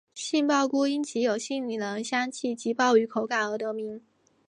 [0.15, 4.01] 杏鲍菇因其有杏仁香气及鲍鱼口感而得名。